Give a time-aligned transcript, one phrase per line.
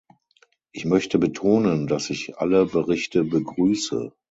[0.71, 4.11] Ich möchte betonen, dass ich alle Berichte begrüße.